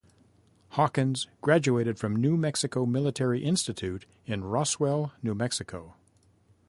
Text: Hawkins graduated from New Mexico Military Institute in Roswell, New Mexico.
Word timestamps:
Hawkins 0.69 1.27
graduated 1.41 1.99
from 1.99 2.15
New 2.15 2.35
Mexico 2.35 2.87
Military 2.87 3.43
Institute 3.43 4.07
in 4.25 4.43
Roswell, 4.43 5.11
New 5.21 5.35
Mexico. 5.35 5.93